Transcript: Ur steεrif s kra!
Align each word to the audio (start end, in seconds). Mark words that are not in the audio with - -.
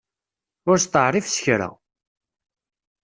Ur 0.69 0.77
steεrif 0.79 1.27
s 1.35 1.37
kra! 1.43 1.69